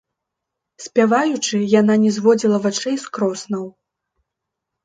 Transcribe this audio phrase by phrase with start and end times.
[0.85, 3.65] Спяваючы, яна не зводзіла вачэй з кроснаў.